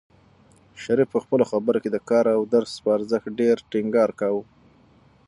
شریف 0.83 1.09
په 1.13 1.19
خپلو 1.23 1.43
خبرو 1.51 1.79
کې 1.83 1.89
د 1.91 1.97
کار 2.09 2.25
او 2.37 2.41
درس 2.53 2.71
په 2.83 2.89
ارزښت 2.97 3.27
ډېر 3.39 3.55
ټینګار 3.71 4.09
کاوه. 4.19 4.43